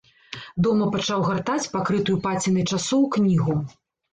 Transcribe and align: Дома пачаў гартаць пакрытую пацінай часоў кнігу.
Дома 0.67 0.87
пачаў 0.95 1.19
гартаць 1.27 1.69
пакрытую 1.75 2.17
пацінай 2.25 2.67
часоў 2.75 3.07
кнігу. 3.19 3.61